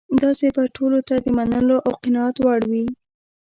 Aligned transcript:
داسې 0.21 0.47
به 0.55 0.63
ټولو 0.75 0.99
ته 1.07 1.15
د 1.23 1.27
منلو 1.37 1.77
او 1.87 1.91
قناعت 2.03 2.35
وړ 2.45 2.61
وي. 2.71 2.85